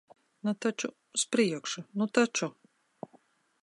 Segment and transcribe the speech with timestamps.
[0.47, 1.87] Nu taču, uz priekšu.
[1.99, 2.53] Nu taču!